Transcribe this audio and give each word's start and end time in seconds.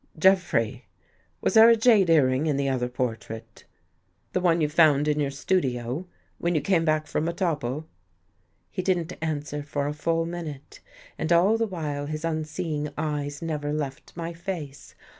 "Jeffrey, 0.17 0.85
was 1.41 1.53
there 1.53 1.69
a 1.69 1.75
jade 1.75 2.09
earring 2.09 2.47
in 2.47 2.57
the 2.57 2.67
other 2.67 2.89
por 2.89 3.15
trait— 3.15 3.65
the 4.33 4.41
one 4.41 4.59
you 4.59 4.67
found 4.67 5.07
in 5.07 5.19
your 5.19 5.29
studio 5.29 6.07
when 6.39 6.55
you 6.55 6.61
came 6.61 6.83
back 6.83 7.05
from 7.05 7.27
Etaples?" 7.27 7.83
He 8.71 8.81
didn't 8.81 9.13
answer 9.21 9.61
for 9.61 9.85
a 9.85 9.93
full 9.93 10.25
minute. 10.25 10.79
And 11.19 11.31
all 11.31 11.55
the 11.55 11.67
while 11.67 12.07
his 12.07 12.25
unseeing 12.25 12.89
eyes 12.97 13.43
never 13.43 13.71
left 13.71 14.17
my 14.17 14.33
face. 14.33 14.95